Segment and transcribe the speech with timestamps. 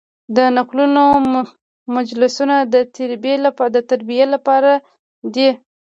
[0.35, 1.03] د نکلونو
[1.95, 2.75] مجلسونه د
[3.89, 4.71] تربیې لپاره
[5.33, 5.49] دي.